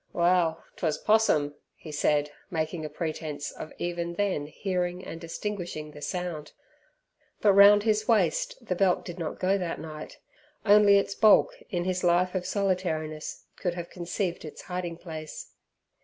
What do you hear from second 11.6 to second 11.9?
in